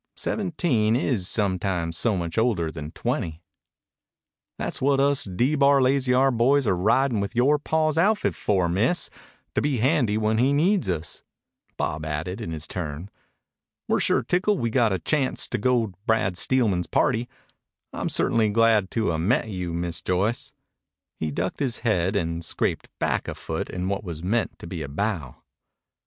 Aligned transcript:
Seventeen 0.17 0.95
is 0.95 1.29
sometimes 1.29 1.95
so 1.95 2.17
much 2.17 2.39
older 2.39 2.71
than 2.71 2.89
twenty. 2.93 3.43
"Tha's 4.57 4.81
what 4.81 4.99
us 4.99 5.25
D 5.25 5.53
Bar 5.53 5.79
Lazy 5.79 6.11
R 6.11 6.31
boys 6.31 6.65
are 6.65 6.75
ridin' 6.75 7.19
with 7.19 7.35
yore 7.35 7.59
paw's 7.59 7.99
outfit 7.99 8.33
for, 8.33 8.67
Miss 8.67 9.11
to 9.53 9.61
be 9.61 9.77
handy 9.77 10.17
when 10.17 10.39
he 10.39 10.53
needs 10.53 10.89
us," 10.89 11.21
Bob 11.77 12.03
added 12.03 12.41
in 12.41 12.49
his 12.49 12.65
turn. 12.67 13.11
"We're 13.87 13.99
sure 13.99 14.23
tickled 14.23 14.59
we 14.59 14.71
got 14.71 14.91
a 14.91 14.97
chanct 14.97 15.51
to 15.51 15.59
go 15.59 15.85
to 15.85 15.93
Brad 16.07 16.35
Steelman's 16.35 16.87
party. 16.87 17.29
I'm 17.93 18.09
ce'tainly 18.09 18.51
glad 18.51 18.89
to 18.93 19.11
'a' 19.11 19.19
met 19.19 19.49
you, 19.49 19.71
Miss 19.71 20.01
Joyce." 20.01 20.51
He 21.19 21.29
ducked 21.29 21.59
his 21.59 21.81
head 21.81 22.15
and 22.15 22.43
scraped 22.43 22.89
back 22.97 23.27
a 23.27 23.35
foot 23.35 23.69
in 23.69 23.87
what 23.87 24.03
was 24.03 24.23
meant 24.23 24.57
to 24.57 24.65
be 24.65 24.81
a 24.81 24.89
bow. 24.89 25.43